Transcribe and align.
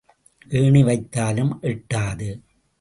ஏணி 0.51 0.83
வைத்தாலும் 0.83 1.53
எட்டாது. 1.61 2.29